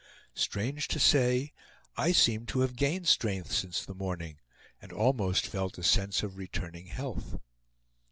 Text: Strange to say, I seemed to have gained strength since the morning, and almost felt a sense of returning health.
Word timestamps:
Strange 0.33 0.87
to 0.87 0.99
say, 0.99 1.53
I 1.95 2.11
seemed 2.11 2.47
to 2.47 2.61
have 2.61 2.75
gained 2.75 3.07
strength 3.07 3.51
since 3.51 3.85
the 3.85 3.93
morning, 3.93 4.39
and 4.81 4.91
almost 4.91 5.45
felt 5.45 5.77
a 5.77 5.83
sense 5.83 6.23
of 6.23 6.37
returning 6.37 6.87
health. 6.87 7.37